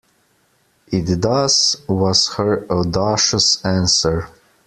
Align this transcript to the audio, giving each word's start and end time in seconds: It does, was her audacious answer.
It 0.87 1.21
does, 1.21 1.79
was 1.87 2.29
her 2.33 2.65
audacious 2.71 3.63
answer. 3.63 4.29